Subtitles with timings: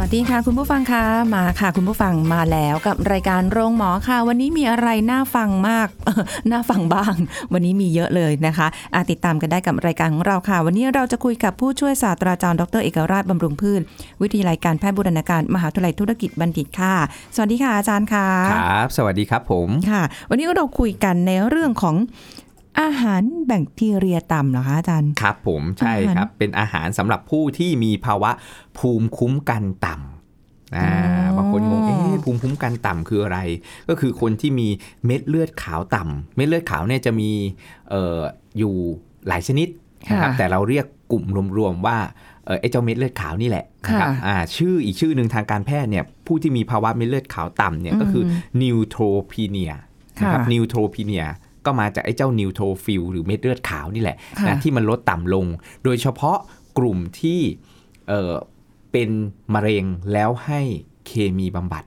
[0.00, 5.88] วัสดีค่ะคุณผู้ฟังคะมาค่ะคุณผู้ฟังมาแล้วกับรายการโรงหมอค่ะ วันนี้มีอะไรน่าฟังมาก
[6.50, 7.14] น่าฟังบ้าง
[7.52, 13.80] วันนี้มีเยอะเลยนะคะอาติดตามกันได้กับรายการของเราค่ะ วันนี้เราจะคุยกับผู้ช่วยศาสตราจารย์ดรเอกราชบำรุงพืช
[14.22, 16.94] วิทยาลัยการแพทย์บูรณาการมหาวิทยาลัยธุรกิจบัณฑิตค่ะ
[17.34, 21.96] สวัสดีค่ะอาจารย์ค่ะครับ สวัสดีครับผมค่ะ วันนี้เราคุยกันในเรื่องของ
[22.80, 28.30] อาหารแบคทีเรียต่ำเหรอคะอาจารย์ ครับผมใช่อาหารครับ เป็นอาหารสำหรับผู้ที่มีภาวะ
[28.78, 33.38] ภูมิคุ้มกันต่ำอ่าอ๋อบางคนงงเอ๊ะภูมิคุ้มกันต่ำคืออะไร
[33.88, 34.68] ก็คือคนที่มี
[35.06, 37.30] เม็ดเลือดขาวต่ำเม็ดเลือดขาวเนี่ยจะมี
[37.90, 38.18] เอ่อ
[38.58, 38.74] อยู่
[39.28, 39.68] หลายชนิด
[40.10, 41.24] นะครับค่ะแต่เราเรียกกลุ่ม
[41.58, 41.98] รวมๆว่า
[42.46, 48.24] เอ่อไอ้เจ้าเม็ดเลือดขาวนี่แหละนะครับค่ะอ่าชื่ออีกชื่อหนึ่งทางการแพทย์เนี่ยผู้ที่มีภาวะเม็ดเลือดขาวต่ำเนี่ยก็คือ
[48.62, 49.72] neutropenia
[50.20, 51.24] นะครับค่ะ neutropenia
[51.68, 55.46] ก็มาจากไอ้เจ้า neutrophil หรือเม็ดเลือดขาวนี่แหละค่ะนะที่มันลดต่ำลง
[55.84, 56.38] โดยเฉพาะ
[56.78, 57.40] กลุ่มที่
[58.08, 58.32] เอ่อ
[58.92, 59.10] เป็น
[59.54, 60.60] มะเร็งแล้วให้
[61.06, 61.84] เคมีบำบัด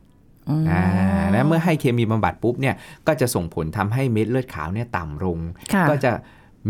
[0.49, 0.83] อ๋อออ่า
[1.31, 2.75] แล้วเมื่อให้เคมีบำบัดปุ๊บเนี่ย
[3.07, 5.37] ก็จะส่งผลทำให้เม็ดเลือดขาวเนี่ยต่ำลง
[5.73, 6.11] ค่ะก็จะ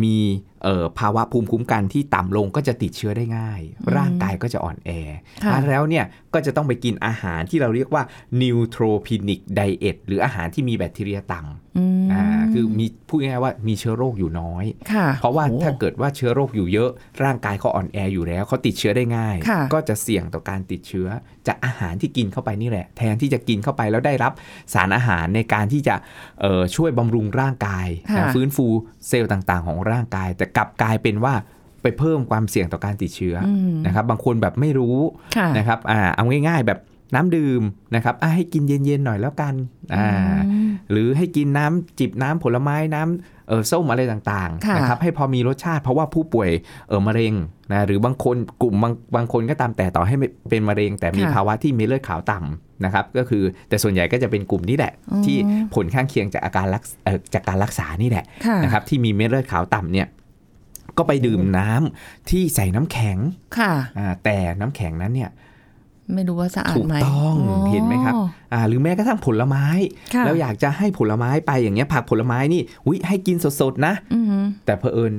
[0.04, 0.51] มีเอ่อ
[1.00, 3.62] ภาวะภูมิคุ้มกันที่ต่ำลงก็จะติดเชื้อได้ง่าย
[3.98, 4.90] ร่างกายก็จะอ่อนแอ
[5.44, 8.04] ค่ะแล้วเนี่ยก็จะต้องไปกินอาหารที่เราเรียกว่า
[8.42, 16.90] neutropenic diet หรืออาหารที่มีแบคทีเรียต่ำอืมอ่าคือมีพูดง่ายๆว่ามีเชื้อโรคอยู่น้อยค่ะเพราะว่าโอ้ถ้าเกิดว่าเชื้อโรคอยู่เยอะ
[17.24, 21.08] ร่างกายเขาอ่อนแออยู่แล้วเขาติดเชื้อได้ง่ายค่ะก็จะเสี่ยงต่อการติดเชื้อ
[21.48, 24.32] จากอาหารที่กินเข้าไปนี่แหละ แทนที่จะกินเข้าไปแล้วได้รับ
[24.74, 25.96] สารอาหารในการที่จะ
[26.42, 28.68] เอ่อช่วยบำรุงร่างกายค่ะนะฟื้นฟู
[29.08, 31.34] เซลล์ต่างๆ ของร่างกายแต่กลับกลายเป็นว่า
[31.82, 34.98] ไปเพิ่มความเสี่ยงต่อการติดเชื้อออืมนะครับ บางคนแบบไม่รู้
[35.38, 36.80] ค่ะนะครับอ่าเอาง่าย ๆ แบบ
[37.16, 37.62] น้ำดื่ม
[37.96, 39.54] นะครับอะให้กินเย็นๆหน่อยแล้วกัน
[39.94, 40.08] อ่า
[40.48, 46.50] อืมหรือให้กินน้ำจิบน้ำผลไม้น้ำเออส้มอะไรต่างค่ะๆนะครับให้พอมีรสชาติเพราะว่าผู้ป่วย
[46.90, 47.34] เออมะเร็ง
[47.72, 55.38] นะหรือบางคนกลุ่มบางบางคนก็ตามแต่ต่อให้ไม่เป็นมะเร็ง แต่มีค่ะภาวะที่เม็ดเลือดขาวต่ำนะครับก็คือแต่ส่วนใหญ่ก็จะเป็นกลุ่มนี้แหละอ๋อที่
[55.74, 60.08] ผลข้างเคียงจากอาการรักษเอ่อจากการรักษานี่แหละค่ะนะครับที่มีเม็ดเลือดขาวต่ำเนี่ย
[60.98, 63.18] ก็ไปดื่มน้ำที่ใส่น้ำแข็ง
[63.58, 65.32] ค่ะอ่าแต่น้ำแข็งนั้นเนี่ย
[66.14, 67.36] ไม่รู้ว่าสะอาดถูกไหมต้อง
[67.72, 68.14] เห็นไหมครับ
[68.54, 69.66] อ่าหรือแม้กระทั่งผลไม้
[70.14, 75.14] ค่ะแล้วอยากจะให้ผลไม้ไปอย่างเงี้ยผักผลไม้นี่อุยให้กินสดๆนะอือหือแต่เผอิญ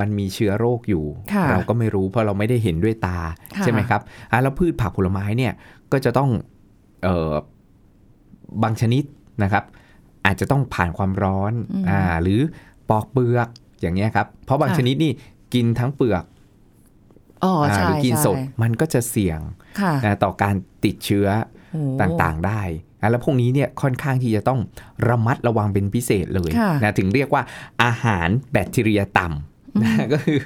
[0.00, 3.18] มันมีเชื้อโรคอยู่ค่ะเราก็ไม่รู้เพราะเราไม่ได้เห็นด้วยตา
[3.56, 4.00] ค่ะใช่ไหมครับ
[4.30, 5.52] อ่าแล้วพืชผักผลไม้เนี่ย
[5.92, 6.30] ก็จะต้อง
[7.02, 7.34] เอ่อ
[8.62, 9.04] บางชนิด
[9.42, 9.64] นะครับ
[10.26, 11.52] อาจจะต้องผ่านความร้อน
[11.90, 12.40] อ่าหรือ
[12.90, 13.48] ปอกเปลือก
[13.86, 15.12] อย่างเงี้ยครับเพราะบางชนิดนี่
[15.54, 16.24] กินทั้งเปลือก
[17.44, 19.40] อ๋ออ่าใช่หรือกินใช่สดมันก็จะเสี่ยง
[19.80, 20.54] ค่ะนะต่อการ
[20.84, 21.26] ติดเชื้อ
[21.72, 22.62] โอ้ต่างๆได้
[23.02, 24.60] นะแล้วพวกนี้เนี่ยค่อนข้างที่จะต้อง
[25.08, 27.42] ระมัดระวังเป็นพิเศษเลยค่ะนะถึงเรียกว่า
[27.82, 30.38] อาหารแบคทีเรียต่ำนะก็คือ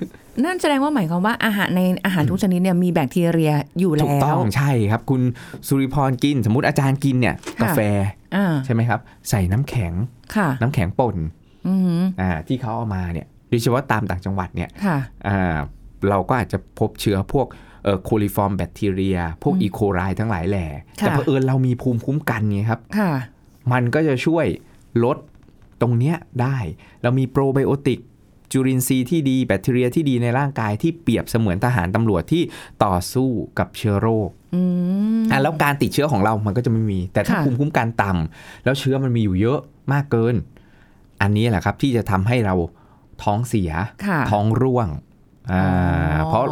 [0.44, 5.22] นั่นแสดงว่าหมายความว่าอาหารในอาหารทุกชนิดเนี่ยมีแบคทีเรียอยู่ถูกแล้ต้อวงใช่ครับ คุณ
[5.68, 7.80] สุริพรกิน สมมติอาจารย์กินเนี่ยค่ะกาแฟ
[8.36, 9.92] อ่าใช่ไหมครับ ใส่น้ำแข็ง
[10.36, 11.16] ค่ะน้ำแข็งป่น
[11.66, 14.98] อือหืออ่าที่เขาเอามาเนี่ยโดยเฉพาะตามต่างจังหวัดเนี่ยค่ะ
[15.28, 15.56] อ่า
[16.08, 17.46] เราก็อาจจะพบเชื้อพวก
[18.04, 20.66] โคลิฟอร์มแบคทีเรีย พวกอีโคไลทั้งหลายแหล่
[21.00, 23.10] ค่ะแต่เผอิญเรามีภูมิคุ้มกันไงครับค่ะ
[23.72, 24.46] มันก็จะช่วย
[25.04, 25.16] ลด
[25.80, 26.56] ตรงเนี้ยได้
[27.02, 28.00] เรามีโปรไบโอติก
[28.52, 32.42] จุลินทรีย์ที่ดีแบคทีเรียที่ดีในร่างกายที่เปรียบเสมือนทหารตำรวจที่
[32.84, 33.28] ต่อสู้
[33.58, 34.62] กับเชื้อโรคอื
[35.20, 39.58] มอะแล้วการติดเชื้อของเรามันก็จะไม่มี แต่ถ้าค่ะภูมิคุ้มกันต่ำแล้วเชื้อมันมีอยู่เยอะ
[39.92, 40.34] มากเกิน
[41.22, 42.54] อันนี้แหละครับที่จะทำให้เรา
[43.22, 43.70] ท้องเสีย
[44.06, 44.88] ค่ะท้องร่วง
[45.52, 45.64] อ่า
[46.20, 46.44] อ๋อเพราะ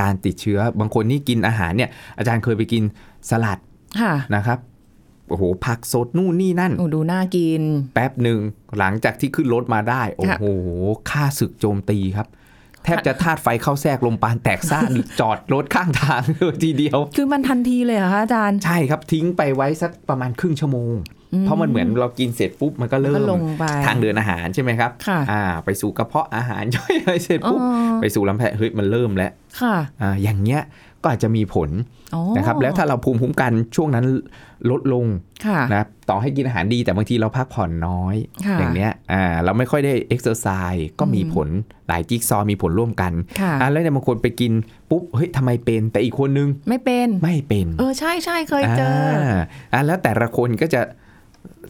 [0.00, 2.82] การติดเชื้อบางคนนี่กินอาหารเนี่ย อาจารย์เคยไปกิน
[3.30, 3.58] สลัด
[4.00, 4.58] ค่ะนะครับ
[5.28, 7.62] โอ้โหผักสดนู่นนี่นั่นโอ้ดูน่ากิน
[7.94, 8.40] แป๊บหนึ่ง
[8.78, 10.44] หลังจากที่ขึ้นรถมาได้ โอ้โห
[11.10, 12.28] ค่าศึกโจมตีครับ
[12.84, 20.94] แทบจะธาตุไฟเข้าแทรกลมปานแตกซ่านนี่จอดรถข้างทางเลยทีเดียว คือมันทันทีเลยเหรอคะอาจารย์ ใช่ครับทิ้งไปไว้สักประมาณครึ่งชั่วโมง
[21.40, 29.30] เพราะมันเหมือนเรากินเสร็จปุ๊บมันก็เริ่ก็มลงไปทางเดินอาหารใช่ไหมครับค่ะอ่า ไปสู่กระเพาะอาหารย่อยอะไรเสร็จปุ๊บอ๋อไปสู่ลำไส้เฮ้ยมันเริ่มแล้ว
[29.60, 30.62] ค่ะอ่าอย่างเงี้ย
[31.02, 31.70] ก็อาจจะมีผล
[32.14, 34.06] อ๋อนะครับแล้วถ้าเราภูมิคุ้มกันช่วงนั้น
[34.70, 35.06] ลดลง
[35.46, 41.48] ค่ะนะครับต่อให้กินอาหารดีแต่บางทีเราพักผ่อนน้อยค่ะอย่างเนี้ยอ่าเราไม่ค่อยได้ exercise ก็มีผล
[41.88, 44.52] หลายจิ๊กซอว์มีผลร่วมกันค่ะอ่าแล้วเนี่ยบางคนไปกิน
[44.90, 49.36] ปุ๊บเฮ้ยทำไมเป็น แต่อีกคนนึงไม่เป็นไม่เป็น เออใช่ใช่เคยเจอา
[49.72, 50.80] อ่าแล้วแต่ละคนก็จะ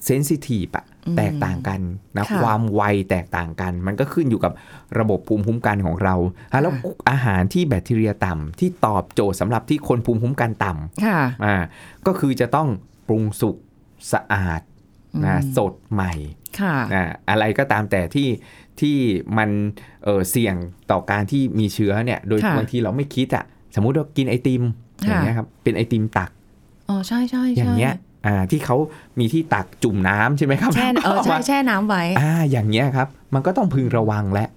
[0.06, 1.80] sensitive อะอืมแตกต่างกัน
[2.18, 4.52] นะค่ะความไวแตกต่างกัน มันก็ขึ้นอยู่กับ
[4.98, 6.14] ระบบภูมิคุ้มกันของเรา
[6.52, 11.54] อะแล้วค่ะอาหารที่แบคทีเรียต่ำที่ตอบโจทย์สำหรับที่คนภูมิคุ้มกันต่ำค่ะอ่า
[12.06, 12.68] ก็คือจะต้อง
[13.08, 13.56] ปรุงสุก
[14.12, 14.60] สะอาด
[15.24, 16.12] นะอืมสดใหม่
[16.60, 18.28] ค่ะนะอะไรก็ตามแต่ที่
[18.80, 18.96] ที่
[19.38, 19.50] มัน
[20.04, 20.54] เออเสี่ยง
[20.90, 23.44] ต่อการที่มีเชื้อเนี่ย โดยค่ะบางทีเราไม่คิดอะ
[23.74, 24.62] สมมุติว่ากินไอติม
[25.02, 26.30] อค่ะย่างเงี้ยครับเป็นไอติมตัก
[26.88, 27.94] อ๋อใช่ใช่อใช่ย่างเงี้ย
[28.26, 28.76] อ่าที่เขา
[29.18, 34.48] มีที่ตักจุ่มน้ำใช่ไหมครับแช่เออใช่แช่น้ำไว้อ่าอย่างเงี้ยครับ มันก็ต้องพึงระวังและ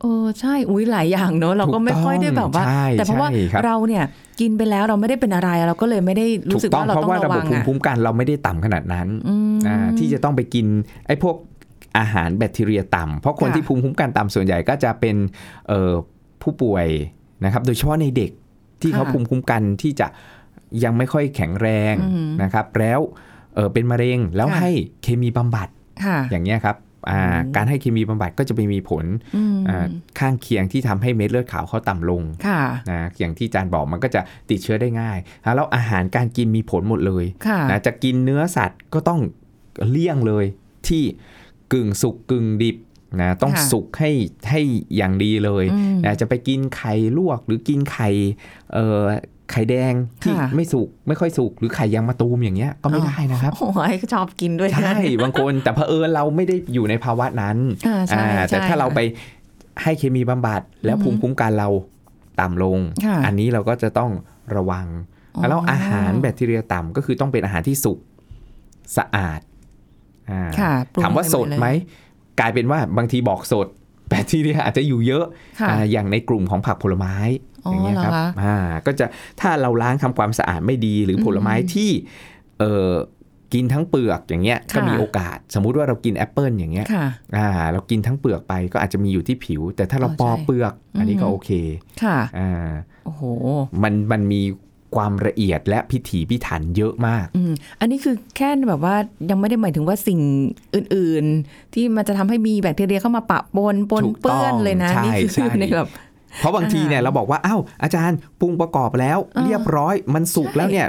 [0.00, 4.04] เออใช่อุ้ยหลายอย่างเนอะเราก็ไม่ค่อยได้แบบว่าใช่แต่เพราะว่าใช่ครับเราเนี่ย
[4.40, 10.66] กินไปแล้วเราไม่ได้เป็นอะไรเราก็เลยไม่ได้ถูรู้กสึกต้องว่าเราเพราะต้องว่าระระบวับงภูมิอะคุ้มกันเราไม่ได้ต่ำขนาดนั้นอืมอ่าที่จะต้องไปกิน
[11.06, 11.36] ไอ้พวก
[11.98, 15.16] อาหารแบคทีเรียต่ำเพราะคนค่ะที่ภูมิคุ้มกันต่ำส่วนใหญ่ก็จะเป็น
[15.68, 15.92] เอ่อ
[16.42, 16.86] ผู้ป่วย
[17.44, 18.30] นะครับ โดยเฉพาะในเด็ก
[18.82, 20.06] ที่เขาภูมิคุ้มกันที่จะ
[20.84, 23.00] ยังไม่ค่อยแข็งแรงอืมนะครับ แล้ว
[23.54, 24.70] เออเป็นมะเร็งแล้วค่ะให้
[25.02, 25.68] เคมีบำบัด
[26.04, 26.76] ค่ะอย่างเงี้ยครับ
[27.10, 29.04] อ่าอืมการให้เคมีบำบัดก็จะไปมีผล
[29.36, 29.86] อืมอ่า
[30.18, 32.60] ข้างเคียงที่ทำให้เม็ดเลือดขาวเขาต่ำลงค่ะ
[32.90, 39.20] นะอย่างที่อาจารย์บอกมันก็จะติดเชื้อได้ง่ายอะแล้วอาหารการกินมีผลหมดเลยค่ะนะจะกินเนื้อสัตว์ก็ต้อง
[39.90, 40.44] เลี่ยงเลย
[40.88, 41.02] ที่
[41.72, 42.76] กึ่งสุกกึ่งดิบ
[43.20, 44.10] นะต้องค่ะสุกให้
[44.50, 44.60] ให้
[44.96, 48.08] อย่างดีเลยอืมนะจะไปกินไข่ลวกหรือกินไข่
[48.72, 49.04] เอ่อ
[49.50, 57.56] ไข่แดงที่ค่ะไม่สุกไม่ค่อยสุกหรือไข่ยางมะตูมอย่างเงี้ยก็ไม่ได้นะครับโอ้ยชอบกินด้วยนะใช่บางคนแต่เผอิญเราไม่ได้อยู่ในภาวะนั้น
[57.86, 59.00] อ่าใช่อ่าแต่ใช่ถ้าเราค่ะไป
[59.82, 61.68] ให้เคมีบำบัดแล้วอือฮึภูมิคุ้มกันเรา
[62.40, 64.10] ต่ำลงค่ะอันนี้เราก็จะต้อง
[64.56, 64.86] ระวัง
[65.36, 67.98] อ๋อแล้วอาหารแบคทีเรียต่ำก็คือต้องเป็นอาหารที่สุก
[68.96, 69.40] สะอาด
[70.30, 71.68] อ่าค่ะปรุงถามว่าให้สดเลยไหม
[72.40, 73.66] กลายเป็นว่าบางทีบอกสด
[74.08, 75.24] แบคทีเรียอาจจะอยู่เยอะ
[75.60, 77.14] ค่ะอ่าอย่างในกลุ่มของผักผลไม้
[77.66, 78.56] อ๋ออย่างเงี้ยครับเหรอคะอ่า
[78.86, 79.06] ก็จะ
[79.40, 81.90] ถ้าเราล้างทำความสะอาดไม่ดีหรืออมผลไม้ที่
[82.60, 82.90] เออ
[83.52, 87.06] กินทั้งเปลือกอย่างเงี้ยก็ค่ะมีโอกาส สมมุติว่าเรากินแอปเปิลอย่างเงี้ยค่ะ
[87.36, 91.50] อ่าเรากินทั้งเปลือกไปก็อาจจะมีอยู่ที่ผิว แต่ถ้าเราอ๋อปอกใช่เปลือก อันนี้ก็อืมโอเค
[92.02, 92.70] ค่ะอ่า
[93.04, 93.22] โอ้โห
[93.82, 94.42] มันมันมี
[94.96, 98.96] ความละเอียดและพิถีพิถันเยอะมากอืมอันนี้คือแค่แบบว่า
[99.30, 100.20] ยังไม่ได้หมายถึงว่าสิ่ง
[100.74, 105.88] อื่น ๆ ที่มันจะทำให้มีแบคทีเรียเข้ามาปะปนปนถูกต้องเปื้อนเลยนะใช่นี่คือใช่ในแบบ
[106.38, 110.88] เพราะบางทีเนี่ยอ่าเราบอกว่าอ้าวอาจารย์ปรุงประกอบแล้วเออเรียบร้อยมันสุกใช่แล้วเนี่ย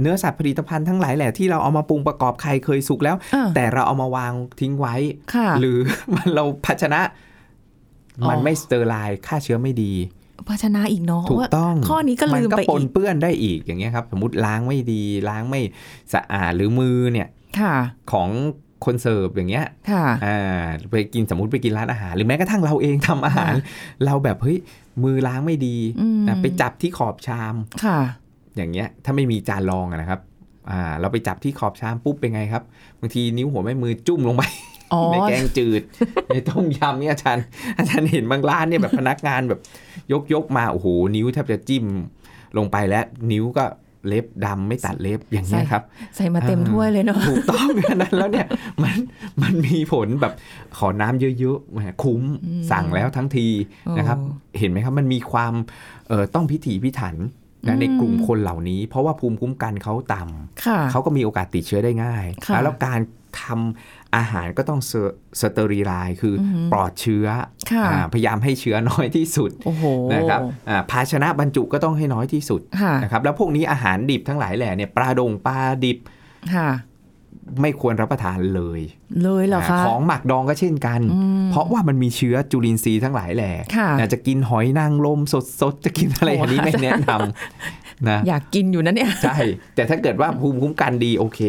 [0.00, 4.94] เนื้อสัตว์ผลิตภัณฑ์ทั้งหลายแหละที่เราเอามาปรุงประกอบใครเคยสุกแล้วอ่าแต่เราเอามาวางทิ้งไว้
[5.34, 5.78] ค่ะหรือ
[6.14, 7.00] มันเราภาชนะ
[8.22, 9.92] อ๋อมันไม่ sterile ฆ่าเชื้อไม่ดี
[10.48, 15.60] ภาชนะอีกเนาะถูกต้องข้อนี้ก็ลืมนก็ไปปนอีกเปื้อนได้อีกอย่างเงี้ยครับ สมมติล้างไม่ดีล้างไม่
[16.14, 17.74] สะอาดหรือมือเนี่ยค่ะ
[18.12, 18.28] ของ
[18.84, 23.52] คนเสิร์ฟอย่างเงี้ยค่ะอ่าไปกินสมมติไปกินร้านอาหาร หรือแม้กระทั่งเราเองทำอาหาร
[24.04, 24.58] เราแบบเฮ้ย
[25.04, 27.54] มือล้างไม่ดีอืมนะไปจับที่ขอบชาม
[27.84, 27.98] ค่ะ
[28.56, 30.20] อย่างเงี้ยถ้าไม่มีจานรองอะนะครับ
[30.70, 32.62] อ่าเราไปจับที่ขอบชามปุ๊บเป็นไงครับ
[33.00, 34.44] บางทีนิ้วหัวแม่มือจุ่มลงไป
[34.92, 35.82] อ๋อในแกงจืด
[36.28, 37.44] ในต้มยำเนี่ยอาจารย์
[37.78, 39.60] อาจารย์เห็นบางร้านเนี่ยแบบพนักงานแบบ
[40.12, 40.86] ยกยกมาโอ้โห
[41.16, 41.84] นิ้วแทบจะจิ้ม
[42.58, 43.64] ลงไปแล้วนิ้วก็
[44.06, 45.82] เล็บดำไม่ตัดเล็บอย่างเงี้ยครับ
[46.16, 48.46] ใส่มาเต็มอ่าถ้วยเลยเนาะถูกต้องอันนั้นแล้วเนี่ย
[48.82, 48.98] มัน
[49.42, 50.32] มันมีผลแบบ
[50.78, 53.46] ขอน้ำเยอะๆแหมคุ้มอืมสั่งแล้วทั้งที
[53.98, 55.54] นะครับโอ้เห็นไหมครับมันมีความ
[56.08, 57.16] เอ่อต้องพิถีพิถัน
[57.66, 63.00] นะอืมในกลุ่มคนเหล่านี้ เพราะว่าภูมิคุ้มกันเขาต่ำค่ะเขาก็มีโอกาสติดเชื้อได้ง่ายค่ะแล้วการ
[63.48, 64.80] ทำอาหารก็ต้อง
[65.40, 67.26] sterile คือออหือปลอดเชื้อ
[67.72, 75.98] ค่ะอ่าพยายามให้เชื้อน้อยที่สุดโอ้โหนะครับอ่าภาชนะบรรจุก็ต้องให้น้อยที่สุดค่ะนะครับแล้วพวกนี้อาหารดิบทั้งหลายแหล่เนี่ยปลาดองปลาดิบ
[76.54, 76.68] ค่ะ
[77.62, 78.80] ไม่ควรรับประทานเลย
[79.22, 85.20] เลยเหรอคะาของหมักดองก็เช่นกันอืมเพราะว่ามันมีเชื้อจุลินทรีย์ทั้งหลายแหล่ค่ะนะจะกินหอยนางรม
[85.60, 89.38] สดๆ จะกินอะไรโอ้อันนี้ไม่อาจารย์แนะนำนะอยากกินอยู่นะเนี่ย ใช่
[89.74, 91.40] แต่ถ้าเกิดว่าภูมิคุ้มกันดีโอเค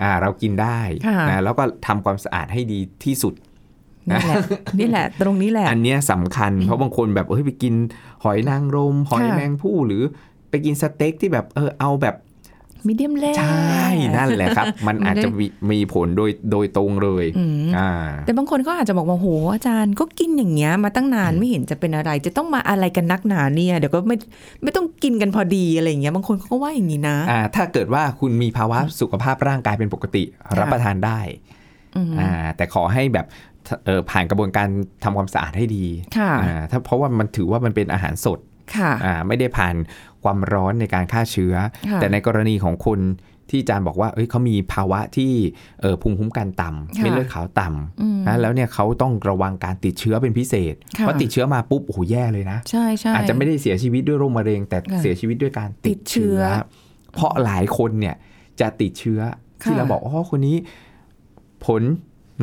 [0.00, 3.34] อ่าเรากินได้ค่ะนะแล้วก็ทำความสะอาดให้ดีที่สุด
[4.10, 4.36] นี่แหละ
[4.78, 7.74] นี่แหละ ตรงนี้แหละ อันเนี้ยสำคัญเพราะบางคนแบบเฮ้ยไปกิน
[8.24, 10.02] หอยนางรมหอยค่ะแมงผู้หรือ
[10.50, 12.14] ไปกินสเต็กที่แบบเออเอาแบบ
[12.86, 13.86] มีเดียมแรใช่
[14.16, 17.90] นั่นแหละครับ มันอาจจะมีมีผลโดยโดยตรงเลยอืมอ่า
[18.26, 24.16] แต่บางคนก็อาจจะบอกว่าโหอาจารย์ก็กินอย่างเงี้ยมาตั้งนานไม่เห็นจะเป็นอะไร จะต้องมาอะไรกันนักหนาเนี่ยเดี๋ยวก็ไม่
[24.62, 31.20] ไม่ต้องกินกันพอดีอะไรอย่างเงี้ยบางคนเขาก็ว่าอย่างนี้นะอ่าถ้าเกิดว่าคุณมีภาวะสุขภาพร่างกายเป็นปกติค่ะรับประทานได้
[31.96, 33.26] อืมอ่าแต่ขอให้แบบ
[33.84, 34.68] เออผ่านกระบวนการ
[35.04, 35.84] ทำความสะอาดให้ดี
[36.18, 38.51] ค่ะอ่าถ้าเพราะว่ามันถือว่ามันเป็นอาหารสดค่ะอ่า
[39.26, 39.74] ไม่ได้ผ่าน
[40.22, 41.54] ความร้อนในการฆ่าเชื้อ
[41.90, 43.00] ค่ะแต่ในกรณีของคน
[43.50, 45.32] ที่อาจารย์บอกว่าเอ้ยเขามีภาวะที่
[45.80, 47.68] เออภูมิคุ้มกันต่ำค่ะเม็ดเลือดขาวต่
[48.00, 56.64] อืมำนะแล้วเนี่ยเขาต้องระวังการติดเชื้อเป็นพิเศษค่ะเพราะติดเชื้อมาปุ๊บโอ้โหแย่เลยนะใช่ใช่อาจจะไม่ได้เสียชีวิตด้วยโรคมะเร็ง แต่ค่ะเสียชีวิตด้วยการติดติดเชื้เชื้ออ
[57.14, 58.16] เพราะหลายคนเนี่ย
[58.60, 59.20] จะติดเชื้อ
[59.62, 60.56] ที่ค่ะเราบอกอ๋อคนนี้
[61.66, 61.82] ผล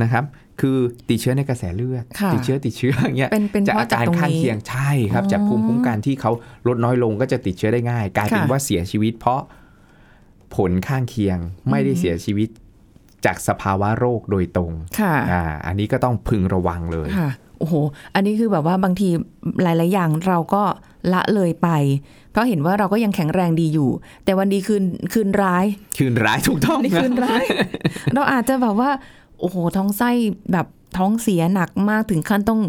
[0.02, 0.24] นะครับ
[0.62, 0.78] คือ
[1.10, 6.32] ติดเชื้อในกระแสเลือดค่ะติดเชื้อติดเชื้ออย่างเงี้ยเป็นเป็นจากเพราะอาจากการตรงข้างนี้เคียงใช่ครับอ๋อจากภูมิคุ้มกันที่เขา
[6.68, 9.42] ลดน้อยลงก็จะติดเชื้อได้ง่าย กลายเป็นค่ะว่าเสียชีวิต เพราะ
[10.56, 11.38] ผลข้างเคียง
[11.70, 12.50] ไม่ได้เสียชีวิต
[13.26, 17.74] จากสภาวะโรคโดยตรงค่ะอ่าอันนี้ก็ต้องพึงระวังเลยค่ะโอ้โห
[18.16, 19.10] อันนี้คือแบบว่าบางที
[19.62, 20.64] หลาย ๆ อย่างเราก็
[21.14, 21.70] ละเลยไป
[22.32, 23.90] เพราะเห็นว่าเราก็ยังแข็งแรงดีอยู่
[24.26, 25.66] แต่วันดีคืนคืนร้าย
[25.98, 27.44] คืนร้ายถูกต้องนี่คืนร้าย
[28.14, 28.90] เราอาจจะแบบว่า
[29.40, 30.10] โอ้โหท้องไส้
[30.52, 30.68] แบบ
[30.98, 32.62] ท้องเสียหนักมากถึงขั้นต้อง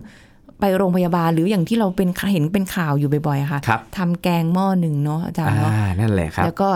[0.61, 6.69] ไปโรงพยาบาลหรืออย่างที่เราเป็นเห็นเป็นข่าวอยู่บ่อยๆอะค่ะครับทำแกงหม้อหนึ่งเนาะอาจารย์อ่าเนาะนั่นแหละครับ แล้วก็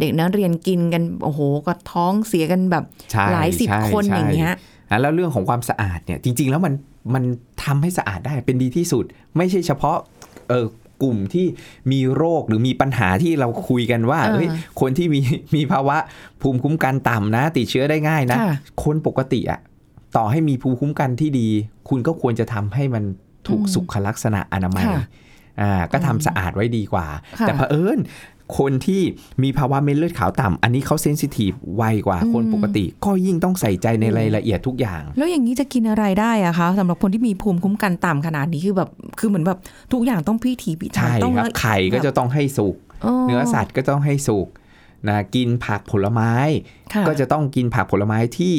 [0.00, 4.52] เด็กนักเรียนกินกันโอ้โหก็ท้องเสียกันแบบใช่หลายสิบใช่คนใช่อย่างเงี้ย
[4.90, 6.74] อะแล้วเรื่องของความสะอาดเนี่ยจริง ๆ แล้วมัน
[7.14, 7.24] มัน
[7.64, 9.04] ทำให้สะอาดได้เป็นดีที่สุด
[9.36, 9.96] ไม่ใช่เฉพาะ
[10.48, 10.66] เออ
[11.02, 11.46] กลุ่มที่
[11.92, 14.48] มีโรคหรือมีปัญหาที่เราคุยกันว่าเออเฮ้ย
[14.80, 15.20] คนที่มี
[15.54, 15.96] มีภาวะ
[16.42, 18.54] ภูมิคุ้มกันต่ำนะ ติดเชื้อได้ง่ายนะค่ะ
[18.84, 19.60] คนปกติอะ
[20.16, 21.48] ต่อให้มีภูมิคุ้มกันที่ดี
[21.88, 23.04] คุณก็ควรจะทำให้มัน
[23.48, 25.04] ถูกอืมสุขลักษณะอนามัยค่ะ
[25.60, 27.06] อ่าก็ทำสะอาดไว้ดีกว่า
[27.40, 28.00] ค่ะแต่เผอิญ
[28.58, 29.02] คนที่
[29.42, 39.58] มีภาวะเม็ดเลือดขาวต่ำอันนี้เขาเซนซิทีฟไวกว่าคนอืมปกติ ก็ยิ่งต้องใส่ใจในรายละเอียดทุกอย่าง แล้วอย่างนี้จะกินอะไรได้อะคะสำหรับคนที่มีภูมิคุ้มกันต่ำขนาดนี้คือแบบคือเหมือนแบบ
[39.92, 42.76] ทุกอย่างต้องพิถีพิถันใช่ต้องครับละไข่ก็จะต้องให้สุก
[43.26, 44.48] เนื้อสัตว์ก็ต้องให้สุก
[45.08, 46.32] นะกินผักผลไม้
[46.94, 48.54] ค่ะก็จะต้องกินผักผลไม้ที่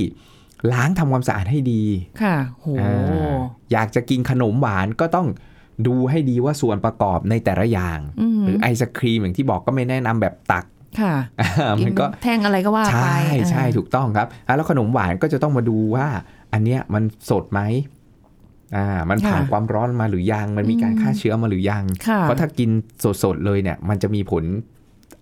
[0.74, 1.84] ล้างทำความสะอาดให้ดี
[2.22, 3.36] ค่ะโหอ่า
[3.72, 5.28] อยากจะกินขนมหวานก็ต้อง
[5.88, 10.66] ดูให้ดีว่าส่วนประกอบในแต่ละอย่างอืมหรือไอศครีมอย่างที่บอกก็ไม่แนะนำแบบตัก
[11.02, 13.18] ค่ะอ่ามันก็แท่งอะไรก็ว่าไป ใช่
[13.52, 16.08] ใช่อ่าถูกต้องครับอะแล้วขนมหวานก็จะต้องมาดูว่า
[16.54, 17.62] อันเนี้ยมันสดไหม
[18.76, 22.70] อ่า มันผ่านความร้อนมาหรือยัง มันมีการฆ่าเชื้อมาหรือยังค่ะเพราะถ้ากิน
[23.24, 24.44] สดๆเลยเนี่ย มันจะมีผล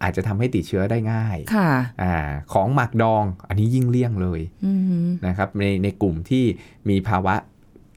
[0.03, 1.69] อาจจะทำให้ติดเชื้อได้ง่ายค่ะ
[2.01, 2.15] อ่า
[2.53, 4.73] ของหมักดอง อันนี้ยิ่งเลี่ยงเลยอื
[5.05, 6.43] มนะครับในในกลุ่มที่
[6.89, 7.35] มีภาวะ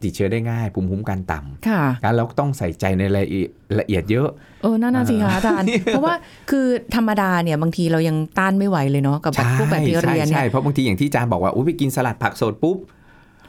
[0.02, 3.48] ติดเชื้อได้ง่าย ภูมิคุ้มกันต่ค่ะำการแล้วต้องใส่ใจในรายละเอียด
[3.80, 4.28] ละเอียดเยอะ
[4.62, 6.14] เออนั่นน่ะสิคะอาจารย์ เพราะว่า
[6.50, 12.76] คือธรรมดาเนี่ยบางทีเรายังต้านไม่ไหวเลยเนาะกับแบบใช่พวกแบคทีใช่เรียเนี่ใช่ยเพราะบางทีอย่างที่อาจารย์บอกว่าอุ้ยไปกินสลัดผักสดปุ๊บ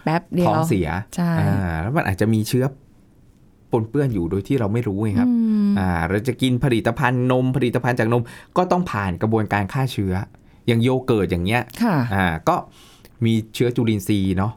[0.03, 2.65] แป๊บเดียวท้องเสียใช่อ่าแล้วมันอาจจะมีเชื้อ
[3.71, 5.35] ปนเปื้อนอยู่โดยที่เราไม่รู้ไงครับอื
[5.67, 8.23] มอ่าเราจะกินผลิตภัณฑ์นมผลิตภัณฑ์จากนม
[8.57, 10.13] ก็ต้องผ่านกระบวนการฆ่าเชื้อ
[10.67, 12.55] อย่างโยเกิร์ตอย่างเงี้ยค่ะอ่าก็
[13.25, 14.53] มีเชื้อจุลินทรีย์เนาะ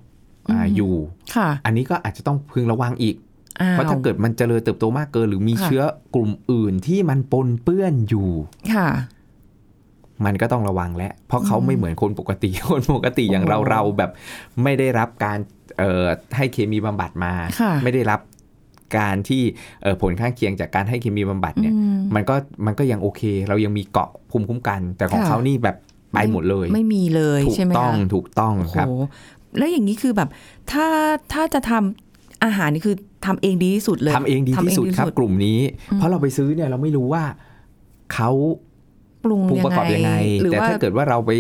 [0.51, 0.95] อ่าอืมอยู่
[1.35, 3.17] ค่ะอันนี้ก็อาจจะต้องพึงระวังอีก
[3.61, 5.83] อ้วเพราะถ้าเกิดมันเจริญเติบโตมากเกิน หรือมีค่ะเชื้อ
[6.15, 8.31] กลุ่มอื่นที่มันปนเปื้อนอยู่
[8.75, 8.89] ค่ะ
[10.25, 14.11] มันก็ต้องระวังแล้วเพราะเขาไม่เหมือนคนปกติ คนปกติอย่างเราโอ้เราแบบ
[14.63, 15.39] ไม่ได้รับการ
[15.79, 18.21] เอ่อให้เคมีบำบัดมาค่ะไม่ได้รับ
[18.99, 19.43] การที่
[19.83, 22.35] เอ่อผลข้างเคียงจากการให้เคมีบำบัดเนี่ยอืมมันก็
[22.67, 25.77] มันก็ยังโอเค เรายังมีเกาะภูมิคุ้มกัน แต่ของค่ะเขานี่แบบ
[26.13, 28.87] ไปหมดเลย ไม่มีเลยถูกใช่ไหมต้องคะถูกต้องโอ้โหครับ
[29.57, 30.29] แล้วอย่างนี้คือแบบ
[30.73, 30.87] ถ้า
[31.33, 35.59] ถ้าจะทำอาหารนี่คือทำเองดีที่สุดเลยทำเองดีที่สุดครับ กลุ่มนี้
[35.91, 37.23] อืมเพราะเราไปซื้อเนี่ยเราไม่รู้ว่า
[38.15, 38.31] เขา
[39.25, 40.13] ปรุงปรุงประกอบยังไง
[40.43, 41.31] หรือแต่ว่าถ้าเกิดว่าเราไป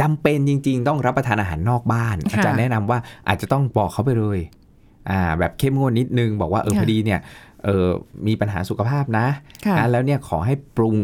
[0.00, 2.98] จำเป็นจริง ๆ ต้องรับประทานอาหารนอกบ้านค่ะอาจารย์แนะนำว่า
[3.28, 4.38] อาจจะต้องบอกเขาไปเลย
[5.10, 7.20] อ่าแบบเข้มงวดนิดนึง บอกว่าเออค่ะพอดีเนี่ย
[7.64, 7.86] เออ
[8.26, 9.26] มีปัญหาสุขภาพนะ
[9.66, 10.96] ค่ะนะแล้วเนี่ยขอให้ปรุง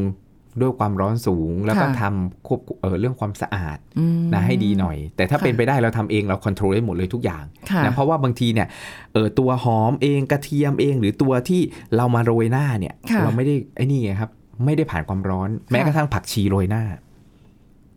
[0.61, 8.69] ด้วยความร้อนสูง แล้วก็ค่ะทำควบเออเรื่องความสะอาดอืมนะให้ดีหน่อย แต่ถ้าค่ะเป็นไปได้เราทำเองเราควบคุมได้หมดเลยทุกอย่างค่ะนะเพราะว่าบางทีเนี่ย
[9.13, 11.61] เออตัวหอมเองกระเทียมเอง หรือตัวที่
[11.97, 14.31] เรามาโรยหน้าเนี่ยค่ะเราไม่ได้ไอ้นี่ไงครับ
[14.65, 16.83] ไม่ได้ผ่านความร้อน แม้กระทั่งผักชีโรยหน้า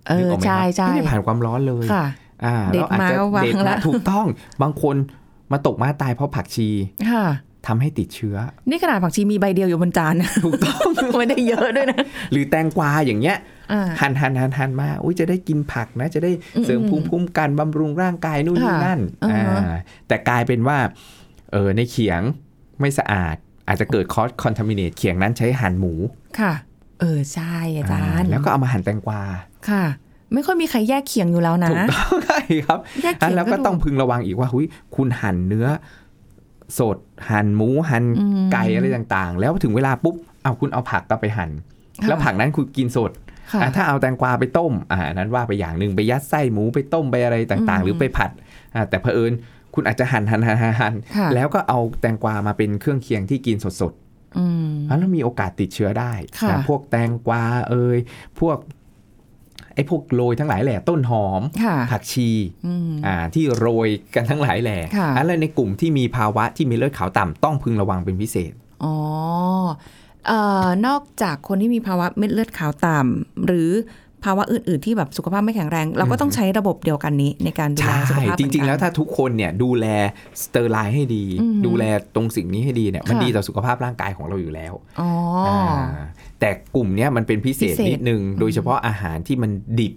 [0.08, 2.06] เอนึกอออกไหมใช่ครับใช่ไม่ได้ผ่านความร้อนเลยค่ะ
[2.46, 4.26] อ่าเด็ดรอจจะมาก็วางเด็ดมาละถูกต้อง
[4.62, 4.96] บางคน
[5.52, 6.70] มาตกมาตายเพราะผักชี
[7.12, 7.26] ค่ะ
[7.68, 8.36] ทำให้ติดเชื้อ
[8.70, 10.88] นี่ขนาดผักชีมีใบเดียวอยู่บนจานนะถูกต้อง
[11.18, 13.38] ไม่ได้เยอะด้วยนะ หรือแตงกวาอย่างเงี้ย
[13.72, 16.32] อ่าหั่นหั่นหั่นหั่นมาอุ้ยจะได้กินผักนะ จะได้
[16.66, 20.78] เสริมอืมภูมิคุ้มกันบำรุงร่างกายนู่นนี่ค่ะนั่นอ่าฮะอ่าแต่กลายเป็นว่า
[21.52, 22.22] เออในเขียง
[22.80, 23.36] ไม่สะอาด
[23.68, 25.94] อาจจะเกิดคอสคอนทามิเนตเขียงนั้นใช้หั่นหมู
[26.40, 26.54] ค่ะ
[27.00, 29.22] เออใช่อาจารย์อ่าแล้วก็เอามาหั่นแตงกวา
[29.70, 29.84] ค่ะ
[30.34, 35.68] ไม่ค่อยมีใครแยกเขียงอยู่แล้วนะถูกต้องใช่ครับแยกเขียงแล้วก็ดูต้องพึงระวังอีกว่าหุยคุณหั่นเนื้อ
[36.80, 36.98] สด
[37.30, 41.52] หั่นหมูหั่นอืมไก่อะไรต่างๆ แล้วถึงเวลาปุ๊บเอาคุณเอาผักก็ไปหั่น
[42.02, 43.12] ค่ะแล้วผักนั้นคุณกินสด
[43.52, 48.32] ค่ะอะถ้าเอาแตงกวาไปต้มอ่าอันนั้นว่าไปอย่างหนึ่งไปยัดไส้หมูไปต้มไปอะไรต่างอืมๆหรือไปผัด
[48.76, 49.34] อ่าแต่เผอิญ
[49.74, 53.94] คุณอาจจะหั่นหั่นหั่นหั่นหั่นค่ะแล้วก็เอาแตงกวามาเป็นเครื่องเคียงที่กินสด
[54.38, 57.98] อืมแล้วมีโอกาสติดเชื้อได้ค่ะนะพวกแตงกวาเอ่ย
[58.40, 58.58] พวก
[59.78, 62.30] ไอ้พวกโรยทั้งหลายแหล่ต้นหอมค่ะผักชี
[62.66, 68.52] อืมอ่าที่โรยกันทั้งหลายแหล่ค่ะอะไรในกลุ่มที่มีภาวะที่เม็ดเลือดขาวต่ำต้องพึงระวังเป็นพิเศษ
[68.84, 68.96] อ๋อ
[70.28, 73.72] เอ่อนอกจากคนที่มีภาวะเม็ดเลือดขาวต่ำหรือ
[74.26, 79.86] ภาวะอื่น ๆ ที่แบบสุขภาพไม่แข็งแรง เราก็ต้องใช้ระบบเดียวกันนี้ในการดูแลใช่สุขภาพจริง ๆ แล้วเหมือนกันถ้าทุกคนเนี่ยดูแล
[80.44, 81.84] sterile ให้ดีอือหือดูแล
[82.16, 85.10] ตรงสิ่งนี้ให้ดีเนี่ยมันค่ะดีต่อสุขภาพร่างกายของเราอยู่แล้วอ๋อ
[85.48, 85.58] อา
[86.39, 89.94] แต่กลุ่มเนี้ยมันเป็นพิเศษพิเศษนิดนึง โดยเฉพาะอาหารที่มันดิบ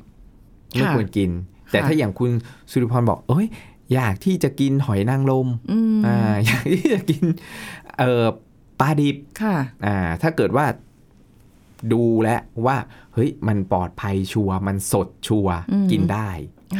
[0.72, 1.30] ไม่ค่ะควรกิน
[1.70, 2.30] แต่ค่ะถ้าอย่างคุณ
[2.70, 3.46] สุริพรบอก เอ้ย
[3.94, 7.24] อยากที่จะกินหอยนางรมอืมอ่าอยากที่จะกิน
[7.98, 8.24] เอ่อ
[8.80, 9.56] ปลาดิบค่ะ
[9.86, 10.66] อ่า ถ้าเกิดว่า
[11.92, 12.76] ดูแล้วว่า
[13.14, 16.30] เฮ้ย มันปลอดภัยชัวร์มันสดชัวร์อืมกินได้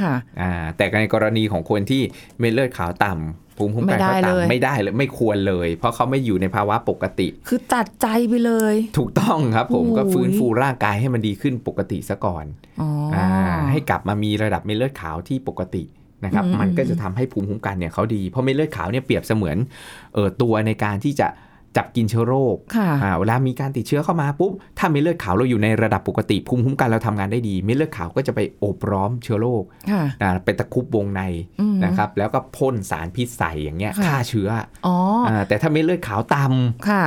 [0.01, 2.03] ค่ะอ่าแต่ในกรณีของคนที่
[2.39, 12.45] เม็ดเลือดขาวต่ำ ภูมิคุ้มกันไม่ได้เขาเลยต่ำไม่ได้เลยไม่ควรเลย เพราะเขาไม่อยู่ในภาวะปกติ คือตัดใจไปเลย ถูกต้องครับผมโอ้ยก็ฟื้นฟูร่างกายให้มันดีขึ้นปกติซะก่อน
[12.81, 13.27] อ๋ออา
[13.71, 15.85] ให้กลับมามีระดับเม็ดเลือดขาวที่ปกติ
[16.25, 19.57] นะครับอืมมันก็จะทำให้ภูมิคุ้มกันเนี่ยเขาดีเพราะเม็ดเลือดขาวเนี่ยเปรียบเสมือน
[20.15, 21.29] เออตัวในการที่จะ
[21.77, 31.23] จับกินเชื้อโรคค่ะอ่าเวลามีการติดเชื้อเข้ามาปุ๊บ ถ้าเม็ดเลือดขาวเราอยู่ในระดับปกติ ภูมิคุ้มกันเราทำงานได้ดี เม็ดเลือดขาวก็จะไปโอบล้อมเชื้อโรคค่ะอ่าเป็นตะคุบวงใน
[31.61, 34.49] อืมนะครับ แล้วก็พ่นสารพิษใส่อย่างเงี้ยค่ะฆ่าเชื้อ
[34.87, 34.97] อ๋อ
[35.27, 37.05] ออ่าแต่ถ้าเม็ดเลือดขาวต่ำค่ะ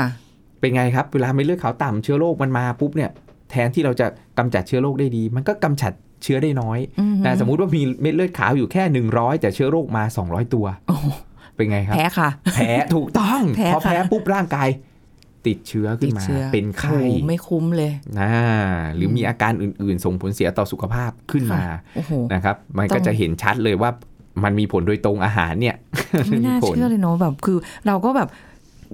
[0.59, 3.09] เป็นไงครับ เวลาเม็ดเลือดขาวต่ำเชื้อโรคมันมาปุ๊บเนี่ย
[3.51, 5.93] แทนที่เราจะกำจัดเชื้อโรคได้ดี มันก็กำจัด
[6.23, 11.07] เชื้อได้น้อยอือฮึนะสมมุติว่ามีเม็ดเลือดขาวอยู่แค่ 100 แต่เชื้อโรคมา 200 ตัวโอ้โห
[11.55, 14.69] เป็นไงครับ แพ้ค่ะ แพ้ถูกต้องแพ้พอค่ะแพ้ปุ๊บร่างกาย
[15.47, 18.29] ติดเชื้อขึ้ตินดมาเชื้อเป็นไข้โอ้โหไม่คุ้มเลยนะ
[18.95, 21.61] หรือมีอาการอื่น ๆ ส่งผลเสียต่อสุขภาพขึ้นมา
[21.95, 23.89] โอ้โหนะครับ มันก็ต้องจะเห็นชัดเลยว่า
[24.43, 25.75] มันมีผลโดยตรงอาหารเนี่ย
[26.29, 27.57] ไม่น่าผลเชื่อเลยเนาะแบบคือ
[27.87, 28.29] เราก็แบบ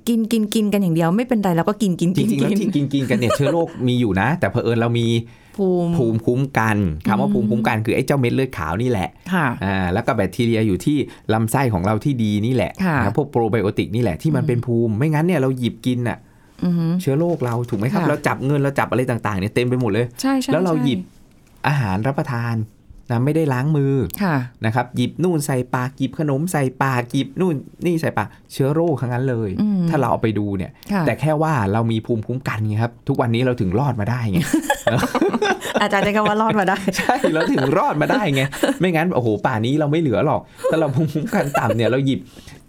[0.08, 5.08] กินกินกินกันอย่างเดียวไม่เป็นไรเราก็กินกินจกินริงๆแล้วกินที่กินกินๆกันเนี่ยเชื้อโรคมีอยู่นะ แต่เผอิญเรามี
[5.60, 10.98] ภูมิภูมิคุ้มกันคำว่าอืมภูมิคุ้มกันคือไอ้เจ้าเม็ดเลือดขาวนี่แหละค่ะอ่าแล้วก็แบคทีเรียอยู่ที่
[11.34, 16.18] ลำไส้ของเราที่ดีนี่แหละค่ะนะพวกโปรไบโอติกนี่แหละที่มันเป็นภูมิไม่งั้นเนี่ยเราหยิบกินน่ะ
[16.64, 21.00] อือฮึเชื้อโรคเราถูกไหมครับค่ะเราจับเงินเราจับอะไรต่างๆเนี่ยเต็มไปหมดเลยใช่ใช่แล้วเราใช่หยิบ
[21.68, 22.56] อาหารรับประทาน
[23.12, 23.94] นะไม่ได้ล้างมือ
[24.24, 34.40] ค่ะนะครับหยิบนู่นใส่ปากหยิบขนมใส่ปากหยิบนู่นนี่ใส่ปากเชื้อโรคทั้งนั้นเลยอืมถ้าเราเอาไปดูเนี่ยค่ะแต่แค่ว่าเรามีภูมิคุ้มกันไงครับ ทุกวันนี้เราถึงรอดมาได้ไง
[35.82, 38.44] อาจารย์จะคำว่ารอดมาได้ ใช่เราถึงรอดมาได้ไง
[38.80, 40.42] ไม่งั้นโอ้โหป่านี้เราไม่เหลือหรอก
[40.72, 42.20] ถ้าเราภูมิคุ้มกันต่ำเนี่ยเราหยิบ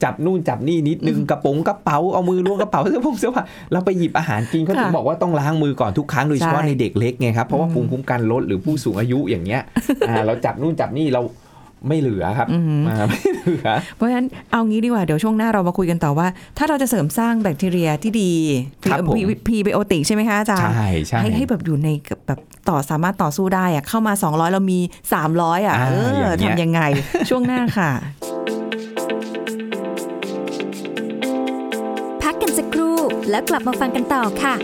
[0.04, 9.62] จับนู่นจับนี่นิดนึงกระโป๋องกระเป๋าเอามือล้วงกระเป๋าเสื้อผงเสื้อผ้าเราไปหยิบอาหารกินเขาถึงค่ะบอกว่าต้องล้างมือก่อนทุกครั้งโดยเฉพาะใช่ในเด็กเล็กไงครับเพราะว่าอืมภูมิคุ้มกันลดหรือผู้สูงอายุอย่างเงี้ย
[10.08, 11.22] อ่าเราจับนู่นจับนี่เรา
[11.88, 16.26] ไม่เหลือครับอือฮึอ่าไม่เหลือเพราะฉะนั้นเอางี้ดีกว่าเดี๋ยวช่วงหน้าเรามาคุยกันต่อว่า
[16.58, 18.32] ถ้าเราจะเสริมสร้างแบคทีเรียที่ดี
[18.84, 19.14] ครับผม
[19.46, 21.88] พรีไบโอติกใช่ไหมคะอาจารย์ใช่ใช่ให้ให้แบบอยู่ใน
[22.26, 24.78] แบบต่อสามารถต่อสู้ได้อะเข้ามา 200 เรามี
[25.22, 25.94] 300 อะอ่าเอ
[26.26, 26.80] ออย่างเงี้ยทำยังไง
[27.30, 27.90] ช่วงหน้าค่ะ
[33.30, 34.54] แล้วกลับมาฟังกันต่อค่ะ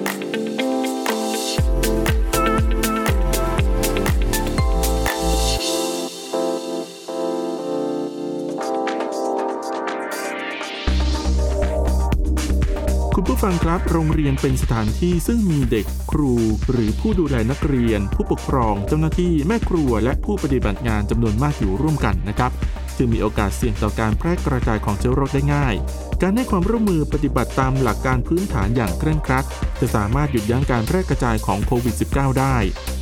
[13.18, 16.32] คุณผู้ฟังครับ โรงเรียนเป็นสถานที่ซึ่งมีเด็กครู
[16.70, 22.52] หรือผู้ดูแลนักเรียน ผู้ปกครอง เจ้าหน้าที่แม่ครัวและผู้ปฏิบัติงานจำนวนมากอยู่ร่วมกันนะครับ
[22.96, 25.74] จึงมีโอกาสเสี่ยงต่อการแพร่กระจายของเชื้อโรคได้ง่าย
[26.22, 29.46] การให้ความร่วมมือปฏิบัติตามหลักการพื้นฐานอย่างเคร่งครัด
[29.80, 32.56] จะสามารถหยุดยั้งการแพร่กระจายของโควิด -19 ได้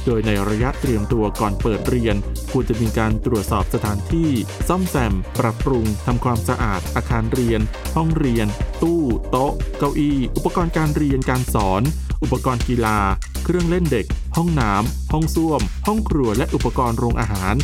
[0.07, 2.17] โดยในระยะเตรียมตัวก่อนเปิดเรียน
[2.53, 4.31] ควรจะมีการตรวจสอบสถานที่
[4.69, 7.61] ซ่อมแซม ปรับปรุงทำความสะอาด อาคารเรียน
[7.97, 8.47] ห้องเรียน
[8.83, 11.83] ตู้ โต๊ะ เก้าอี้ อุปกรณ์การเรียนการสอน
[12.23, 12.99] อุปกรณ์กีฬา
[13.45, 17.55] เครื่องเล่นเด็ก ห้องน้ำห้องส้วม ห้องครัวและอุปกรณ์โรงอาหาร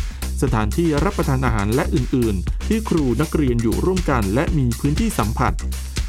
[0.43, 5.53] สถานที่รับประทานอาหารและอื่น ๆ ที่ครูนักเรียนอยู่ร่วมกัน และมีพื้นที่สัมผัส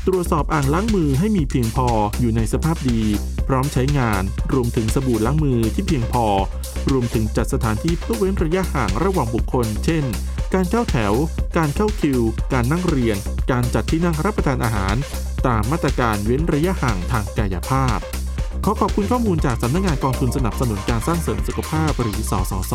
[0.06, 1.88] ตรวจสอบอ่างล้างมือให้มีเพียงพอ
[2.20, 3.02] อยู่ในสภาพดี
[3.48, 6.26] พร้อมใช้งาน รวมถึงสบู่ล้างมือที่เพียงพอ
[6.90, 10.04] รวมถึงจัดสถานที่เพื่อเว้นระยะห่างระหว่างบุคคล เช่น
[10.54, 11.12] การเข้าแถว
[11.56, 12.20] การเข้าคิว
[12.52, 13.16] การนั่งเรียน
[13.50, 14.94] การจัดที่นั่งรับประทานอาหาร
[15.46, 17.98] ตามมาตรการเว้นระยะห่างทางกายภาพ
[18.64, 22.74] ขอขอบคุณข้อมูลจากสำนักงานกองทุนสนับสนุนการสร้างเสริมสุขภาพหรือสสส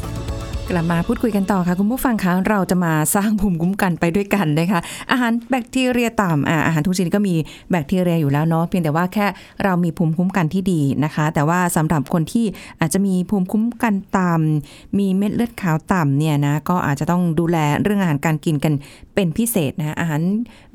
[0.71, 4.79] กลับมาพูดคุยกันต่อค่ะ คุณผู้ฟังคะเราจะมาสร้างภูมิคุ้มกันไปด้วยกันนะคะ
[5.11, 7.35] อาหารแบคทีเรียต่ำอาหารทุกชนิดก็มี
[7.71, 9.25] แบคทีเรียอยู่แล้วเนาะเพียงแต่ว่าแค่
[9.63, 12.45] เรามีภูมิคุ้มกันที่ดีนะคะ แต่ว่าสำหรับคนที่
[12.79, 18.73] อาจจะมีภูมิคุ้มกันต่ำมีเม็ดเลือดขาวต่ำเนี่ยนะก็อาจจะต้องดูแลเรื่องอาหารการกินกัน
[19.15, 20.21] เป็นพิเศษนะอาหาร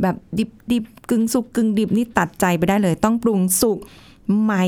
[0.02, 3.78] แบบดิบดิบกึ่งสุกกึ่งดิบนี่ตัดใจไปได้เลย ต้องปรุงสุก
[4.42, 4.64] ใหม่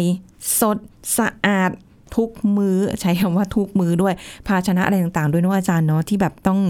[0.61, 0.79] สด
[1.19, 1.71] สะอาด
[2.17, 4.15] ทุกมือ้อใช้คำว่าทุกมื้อด้วย
[4.47, 6.61] ภาชนะอะไรต่างๆ ด้วยเนอะอาจารย์เนาะที่แบบต้อง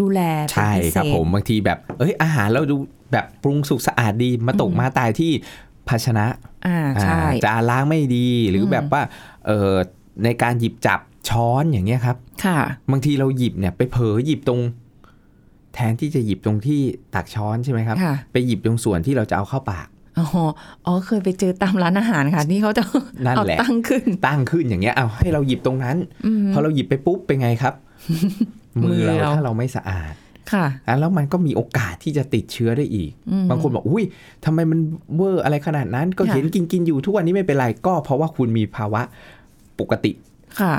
[0.00, 2.76] ดูแลเป็นใช่พิเศษครับผมบางทีแบบ เอ้ยอาหารเราดู
[3.12, 5.32] แบบปรุงสุกสะอาดดีมาตกมาตายที่
[5.88, 6.26] ภาชนะ
[6.66, 9.02] อ่าใช่อ่าจานล้างไม่ดีหรืออมแบบว่า
[9.46, 9.72] เออ
[10.24, 12.58] ในการหยิบจับช้อนอย่างเงี้ยครับ ค่ะ
[12.90, 14.60] บางทีเราหยิบเนี่ยไปเผลอหยิบตรง
[15.74, 16.80] แทนที่จะหยิบตรงที่
[17.14, 19.88] ตักช้อนใช่ไหมครับค่ะไปหยิบตรงส่วนที่เราจะเอาเข้าปาก
[20.20, 20.44] อ๋อ
[20.86, 22.82] อ๋อเคยไปเจอตามร้านอาหารค่ะที่เขาจะ
[23.26, 27.74] นั่นเอาแหละตั้งขึ้น ตั้งขึ้นอย่างเงี้ยเอาให้เราหยิบตรงนั้นอืมพอเราหยิบไปปุ๊บเป็นไงครับ
[28.82, 30.12] มืมืออเราเราถ้าเราไม่สะอาด
[30.52, 34.04] ค่ะอะแล้วมันก็มีโอกาสที่จะติดเชื้อได้อีกอืมบางคนบอกอุ้ย
[34.44, 34.80] ทำไมมัน
[35.16, 39.02] เวอร์อะไรขนาดนั้น ก็ค่ะเห็นกินกินอยู่ทุกวันนี้ไม่เป็นไรก็เพราะว่าคุณมีภาวะ
[39.80, 40.12] ปกติ
[40.60, 40.74] ค่ะ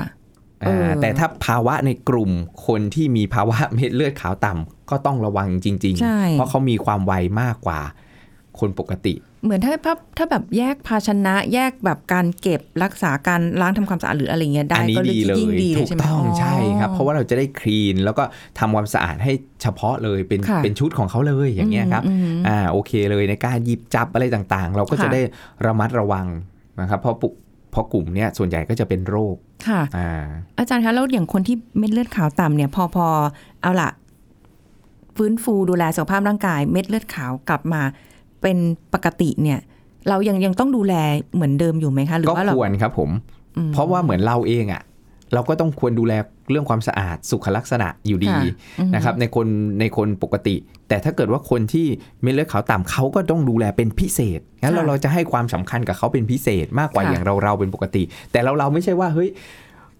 [0.62, 2.30] เอออ่าแต่ถ้าภาวะในกลุ่ม
[2.66, 7.80] คนที่มีภาวะเม็ดเลือดขาวต่ำก็ต้องระวังจริงใช่ๆเพราะเขามีความไวมากกว่า
[8.60, 18.24] คนปกติ เหมือนถ้าถ้าถ้าแบบแยกภาชนะแยกแบบการเก็บรักษาการล้างทำความสะอาดหรืออะไรเงี้ยได้อันนี้ก็เลยดีเลยยิ่งดีเลถูยกใช่ไหมต้องใช่ครับ เพราะว่าเราจะได้คลีน แล้วก็
[18.58, 25.20] ทำความสะอาดให้เฉพาะเลยเป็นค่ะเป็นชุดของเขาเลยอย่างเงี้ยครับอืมอืมอ่าโอเคเลยในการหยิบจับอะไรต่างๆ เราก็จะค่ะได้
[25.66, 26.26] ระมัดระวัง
[26.80, 27.28] นะครับเพราะปุ
[27.70, 29.36] เพราะกลุ่มเนี้ยส่วนใหญ่ก็จะเป็นโรค
[29.68, 30.24] ค่ะอ่า
[30.58, 33.06] อาจารย์คะแล้วอย่างคนที่เม็ดเลือดขาวต่ำเนี่ยพอพอ
[33.62, 33.90] เอาละ
[35.16, 37.82] ฟื้นฟูดูแลสุขภาพร่างกาย เม็ดเลือดขาวกลับมา
[38.42, 38.56] เป็น
[38.94, 39.58] ปกติเนี่ย
[40.08, 40.94] เรายังยังต้องดูแล
[41.34, 43.10] เหมือนเดิมอยู่ไหมคะ หรือก็ว่าเราควรครับผม
[43.56, 44.82] อืมเพราะว่าเหมือนเราเองอะ่ะ
[45.34, 46.12] เราก็ต้องควรดูแล
[46.50, 48.42] เรื่องความสะอาดสุขลักษณะอยู่ดีค่ะ
[48.78, 49.46] อืมนะครับในคน
[49.80, 50.56] ในคนปกติ
[50.88, 51.86] แต่ถ้าเกิดว่าคนที่
[52.22, 58.02] เม็ดเลือดขาวต่ำเขาก็ต้องดูแลเป็นพิเศษงั้นเราค่ะเราจะให้ความสำคัญกับเขาเป็นพิเศษมากกว่าค่ะอย่างเราเราเป็นปกติ
[58.32, 59.28] แต่เราเราไม่ใช่ว่าเฮ้ย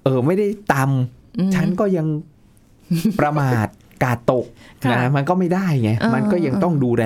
[0.04, 2.06] เออไม่ได้ตอืมำฉันก็ยัง
[3.20, 3.66] ประมาท
[4.02, 4.46] กาดตก
[4.84, 7.04] ค่ะนะมันก็ไม่ได้ไงเออมันก็ยังต้องดูแล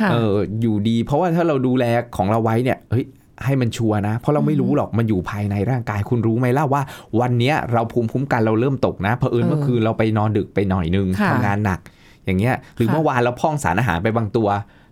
[0.00, 1.84] ค่ะเอออยู่ดี เพราะว่าถ้าเราดูแล
[2.16, 3.06] ของเราไว้เนี่ยเฮ้ย
[3.44, 6.82] ให้มันชัวร์นะ เพราะเราไม่รู้หรอกมันอยู่ภายในร่างกายคุณรู้ไหมล่ะว่า
[7.20, 11.80] วันเนี้ยเราภูมิคุ้มกันเราเริ่มตกนะเผอิญเออเมื่อคืนเราไปนอนดึกไปหน่อยนึงค่ะทำงานหนัก
[12.24, 14.48] อย่างเงี้ยหรือค่ะเมื่อวานเราพ่องสารอาหารไปบางตัว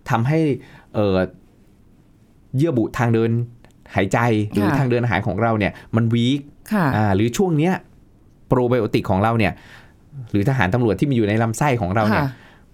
[0.09, 0.39] ทำให้
[0.95, 1.17] เออ
[2.57, 3.31] เยื่อบุทางเดิน
[3.95, 4.19] หายใจ
[4.51, 6.39] หรือทางเดินอาหารของเราเนี่ย มันวีค
[6.73, 7.73] ค่ะอ่าหรือช่วงเนี้ย
[8.47, 9.53] โปรไบโอติกของเราเนี่ย
[10.31, 12.29] หรือทหารตำรวจที่มีอยู่ในลำไส้ของเราเนี่ยค่ะ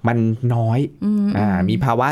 [0.08, 0.17] มัน
[0.56, 2.10] น้อยอืมอ่ามีภาวะ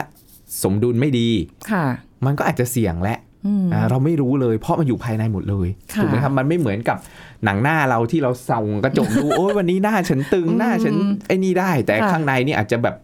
[0.63, 1.29] สมดุลไม่ดี
[1.71, 1.85] ค่ะ
[2.25, 6.97] มันก็อาจจะเสี่ยงแหละอืมอ่าเราไม่รู้เลย เพราะมันอยู่ภายในหมดเลยค่ะถูกไหมครับมันไม่เหมือนกับ
[7.45, 10.95] หนังหน้าเราที่เราส่องกระจกดูโอ้ยวันนี้หน้าฉันตึงหน้าฉัน
[11.27, 12.95] ไอ้นี่ได้ แต่ค่ะข้างในนี่อาจจะแบบ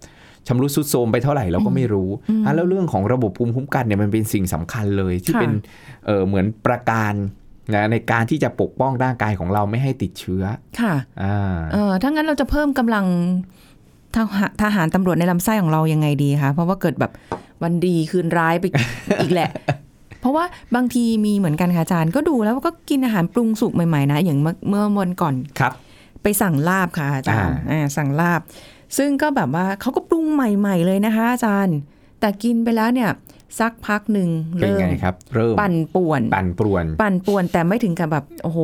[0.48, 5.52] ชำรุดทรุดโทรมไปเท่าไหร่เราก็ไม่รู้อืมอะแล้วเรื่องของระบบภูมิคุ้มกันเนี่ยมันเป็นสิ่งสำคัญเลยที่ค่ะเป็น
[6.06, 7.14] เออเหมือนประการ
[7.74, 10.44] นะในการที่จะปกป้องร่างกายของเราไม่ให้ติดเชื้อ
[10.82, 13.06] ค่ะอ่าเออถ้างั้นเราจะเพิ่มกำลัง
[14.16, 17.12] ทหารทหารตำรวจในลำไส้ของเรายังไงดีคะ เพราะว่าเกิดแบบ
[17.64, 18.66] วันดีคืนร้ายไป
[19.22, 19.50] อีกแหละ
[20.22, 20.46] เพราะว่า
[20.76, 25.74] บางทีมีเหมือนกันค่ะอาจารย์ก็ดูแล้วก็กินอาหารปรุงสุกใหม่ๆนะ อย่างเมื่อเมื่อวันก่อนครับ
[26.24, 28.42] ไปสั่งลาบค่ะอาจารย์อ่าอ่าสั่งลาบ
[28.98, 31.78] ซึ่งก็แบบว่าเขาก็ปรุงใหม่ ๆ เลยนะคะ อาจารย์
[32.20, 33.10] แต่กินไปแล้วเนี่ย
[33.60, 34.30] สักพักหนึ่ง
[34.62, 38.60] เป็นเริ่มไงครับเริ่มปั่นป่วน ปั่นป่วน ปั่นป่วนแต่ไม่ถึงกับแบบโอ้โห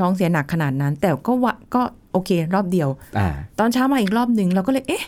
[0.00, 3.28] ท้องเสียหนักขนาดนั้น แต่ก็วะก็โอเค รอบเดียวอ่า
[3.58, 5.04] ตอนเช้ามาอีกรอบหนึ่งเราก็เลยเอ๊ะ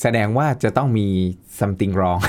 [0.00, 1.06] แสดงว่าจะต้องมี
[1.58, 2.20] something wrong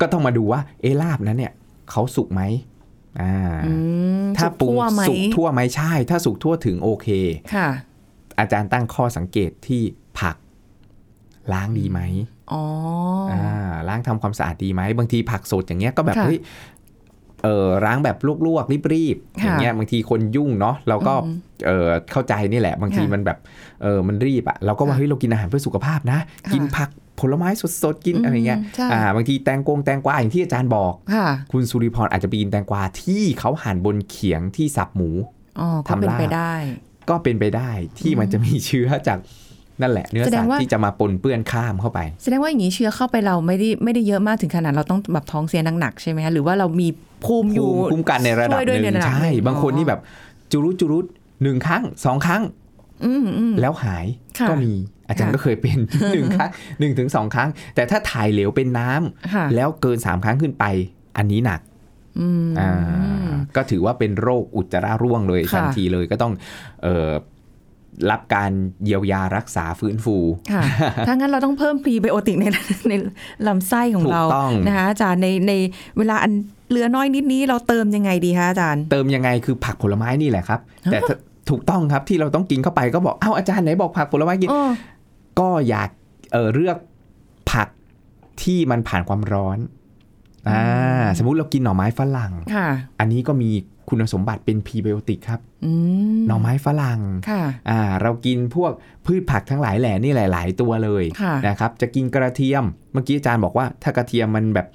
[0.00, 1.52] ก็ต้องมาดูว่า เอะลาบนั้นเนี่ย
[1.90, 2.42] เขาสุกไหม
[3.20, 3.34] อ่า
[3.66, 3.72] อื
[4.22, 7.08] มถ้าสุกปรุงทั่วไหมสุกทั่วไหมใช่ ถ้าสุกทั่วถึงโอเค
[7.54, 7.68] ค่ะ
[8.38, 9.82] อาจารย์ตั้งข้อสังเกตที่
[10.18, 10.36] ผัก
[11.52, 12.00] ล้างดีไหม
[12.52, 12.62] อ๋อ
[13.30, 16.38] ออ่าล้างทำความสะอาดดีไหมบางทีผักสดอย่างเงี้ยก็แบบค่ะเฮ้ย
[17.44, 21.36] เออล้างแบบลวกๆรีบๆอค่ะย่างเงี้ยบางทีคนยุ่งเนาะเราก็อืม
[21.66, 23.38] เออเข้าใจนี่แหละ บางทีค่ะมันแบบ
[23.82, 27.48] เออมันรีบอะเราก็ว่าค่ะเฮ้ยเรากินอาหารเพื่อสุขภาพนะค่ะกินผักผลไม้
[27.82, 35.10] สดๆกินอืมอะไรเงี้ยใช่อ่าบางทีแตงกงแตงกวาอย่างที่อาจารย์บอกค่ะคุณสุริพรอาจจะไปกินแตงกวาที่เขาหั่นบนเขียงที่สับหมู
[35.60, 36.54] อ๋อก็เป็นทำลาบไปได้
[37.10, 39.18] ก็เป็นไปได้ที่มันจะมีเชื้อจาก
[39.82, 46.88] นั่นแหละเนื้อแสดสังตว์ว่าที่จะมาปนเปื้อนข้ามเข้าไป แสดงว่าอย่างนี้เชื้อเข้าไปเราไม่ได้ไม่ได้เยอะมากถึงขนาดเราต้องแบบท้องเสียหนักๆใช่ไหมคะหรือว่าเรามี
[47.24, 50.00] ภูมิอภูยู่มิคุ้มกันในระดับช่วยด้วยหนึ่งในระดับใช่หนึ่งบางคนอ๋อนี่แบบ
[50.52, 50.98] จุรุจุรุ
[51.42, 52.42] หนึ่งครั้งสองครั้ง
[53.04, 54.06] อืมอืมแล้วหาย
[54.38, 54.72] ค่ะก็มี
[55.08, 55.78] อาจารย์ค่ะก็เคยเป็น
[56.14, 60.64] หนึ่งครั้งหนึ่งถึงสองครั้ง แต่ถ้าถ่ายเหลวเป็นน้ำค่ะแล้วเกินสามครั้งขึ้นไป
[61.16, 61.60] อันนี้หนัก
[62.20, 62.70] อืมอ่า
[63.56, 66.32] ก็ถือว่าเป็นโรคอุจจาระร่วงเลยค่ะทันทีเลยก็ต้อง
[66.82, 67.10] เอ่อ
[68.10, 68.50] รับการ
[68.84, 70.16] เยียวยารักษาฟื้นฟู
[70.52, 70.62] ค่ะ
[71.06, 72.44] ถ้างั้นเราต้องเพิ่มพรีไบโอติกใน
[72.88, 72.92] ใน
[73.46, 75.52] ลำไส้ของเราถูกต้องนะคะอาจารย์ในใน
[75.98, 76.32] เวลาอัน
[76.70, 80.60] เหลือน้อยนิดนี้เราเติมยังไงดีคะอาจารย์ เติมยังไงคือผักผลไม้นี่แหละครับ
[80.92, 81.16] แต่ถ้า
[81.50, 84.70] ถูกต้องครับที่เราต้องกินเข้าไปก็บอกเอ้าอาจารย์ไหนบอกผักผลไม้กินอ้อ
[85.40, 85.88] ก็อยาก
[86.32, 86.76] เออเลือก
[87.52, 87.68] ผัก
[88.42, 89.58] ที่มันผ่านความร้อน
[90.48, 92.68] อ่าสมมุติเรากินหน่อไม้ฝรั่งค่ะ
[93.00, 93.50] อันนี้ก็มี
[93.90, 95.72] คุณสมบัติเป็นพรีไบโอติกครับอื
[96.16, 97.00] มหน่อไม้ฝรั่ง
[97.30, 98.72] ค่ะอ่าเรากินพวก
[99.06, 104.66] พืชผักทั้งหลายแหล่นี่หลาย ๆ ตัวเลยค่ะนะครับ จะกินกระเทียม เมื่อกี้อาจารย์บอกว่า ถ้ากระเทียมมันแบบ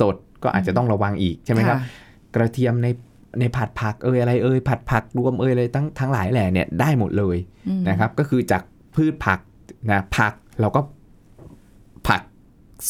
[0.00, 1.80] สดๆ ก็อาจจะต้องระวังอีกใช่ไหมครับะ
[2.34, 2.88] กระเทียมใน
[3.40, 7.36] ในผัดผักเอยอะไรเอยผัดผักรวมเอยอะไรทั้งทั้งหลายแหล่เนี่ยได้หมดเลย
[7.68, 8.62] อืมนะครับ ก็คือจาก
[8.94, 9.38] พืชผัก
[9.90, 10.80] นะผักเราก็
[12.08, 12.22] ผัก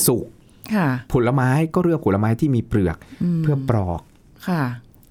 [0.07, 0.27] สุก
[0.75, 2.97] ค่ะผลไม้ก็เลือกผลไม้ที่มีเปลือก
[3.39, 4.01] มเพื่อปลอก
[4.49, 4.63] ค่ะ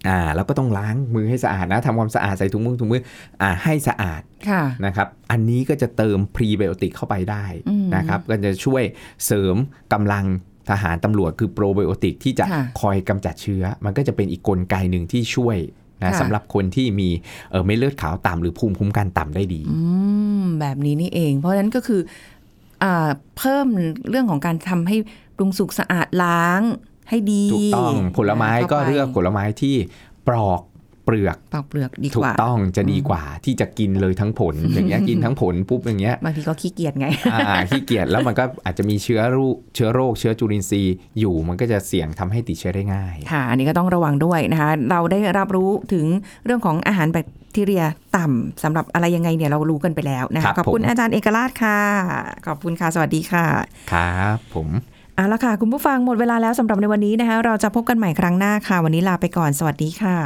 [0.08, 3.02] อ่าแล้วก็ต้องล้างมือให้สะอาดนะทำความสะอาดใส่ถุงมือถุงมือ
[3.42, 8.82] อ่าให้สะอาดค่ะนะครับอันนี้ก็จะเติมพรีไบโอติกเข้าไปได้อืมนะครับก็จะช่วย
[9.26, 9.56] เสริม
[9.92, 10.24] กำลัง
[10.70, 15.58] ทหารตำรวจคือโปรไบโอติกที่จะค่ะคอยกำจัดเชื้อ มันก็จะเป็นอีกกลไกหนึ่งที่ช่วย
[16.04, 17.08] นะค่ะสำหรับคนที่มี
[17.50, 19.78] เออไม่เลือดขาวต่ำหรือภูมิคุ้มกันต่ำได้ดีอื
[20.42, 22.00] มแบบนี้นี่เอง เพราะฉะนั้นก็คือ
[22.82, 23.08] อ่า
[23.38, 23.66] เพิ่ม
[24.10, 24.96] เรื่องของการทำให้
[25.36, 26.60] ปรุงสุกสะอาดล้าง
[27.08, 29.74] ให้ดีถูกต้องผลไม้ก็ข้าไปเลือกผลไม้ที่
[30.28, 30.62] ปลอก
[31.04, 46.06] เปลือกปอกเปลือกดีถูกกว่าต้องจะดีกว่าที่จะกินเลยทั้งผลอย่างเงี้ยกินทั้งผลปุ๊บอย่างเงี้ยบางทีก็ขี้เกียจไงอ่าขี้เกียจแล้วมันก็อาจจะมีเชื้อรูเชื้อโรคเชื้อจุลินทรีย์อยู่มันก็จะเสี่ยงทำให้ติดเชื้อได้ง่ายค่ะอันนี้ก็ต้องระวังด้วยนะคะเราได้รับรู้ถึง
[46.44, 47.84] เรื่องของอาหารแบคทีเรีย
[48.16, 51.80] ต่ำสำหรับอะไรยังไงเนี่ยเรารู้กันไปแล้วนะครัคะบขอบคุณผมอาจารย์เอกราชค่ะ
[52.46, 53.46] ขอบคุณค่ะสวัสดีค่ะ
[53.92, 54.68] ครับผม
[55.18, 60.16] เอาละค่ะ คุณผู้ฟังหมดเวลาแล้วสำหรับในวันนี้นะคะ เราจะพบกันใหม่ครั้งหน้าค่ะ วันนี้ลาไปก่อน สวัสดีค่ะ